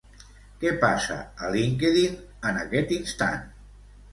[0.63, 1.17] Què passa
[1.47, 2.17] a LinkedIn
[2.53, 3.45] en aquest instant?